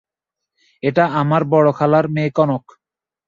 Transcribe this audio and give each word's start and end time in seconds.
এটা 0.83 1.03
আমার 1.13 1.41
বড় 1.43 1.69
খালার 1.71 2.05
মেয়ে 2.09 2.31
কনক। 2.31 2.63